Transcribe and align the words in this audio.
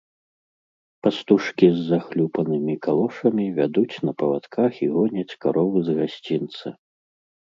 Пастушкі 1.07 1.67
з 1.75 1.79
захлюпанымі 1.91 2.75
калошамі 2.87 3.45
вядуць 3.59 3.95
на 4.09 4.15
павадках 4.23 4.71
і 4.89 4.93
гоняць 4.97 5.37
каровы 5.47 5.79
з 5.91 5.99
гасцінца. 6.03 6.67